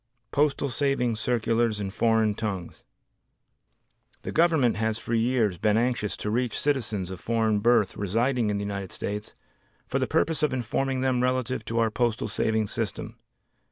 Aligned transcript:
Postal 0.31 0.69
Savings 0.69 1.19
Circulars 1.19 1.79
in 1.79 1.91
Foreign 1.91 2.33
Tongues 2.33 2.81
The 4.23 4.31
Government 4.31 4.77
has 4.77 4.97
for 4.97 5.13
years 5.13 5.59
been 5.59 5.77
anxious 5.77 6.17
to 6.17 6.31
reach 6.31 6.57
citizens 6.59 7.11
of 7.11 7.19
foreign 7.19 7.59
birth 7.59 7.95
residing 7.97 8.49
in 8.49 8.57
the 8.57 8.63
United 8.65 8.91
States 8.91 9.35
for 9.85 9.99
the 9.99 10.07
purpose 10.07 10.41
of 10.41 10.53
informing 10.53 11.01
them 11.01 11.21
relative 11.21 11.63
to 11.65 11.77
our 11.77 11.91
Postal 11.91 12.27
Savings 12.27 12.71
System. 12.71 13.19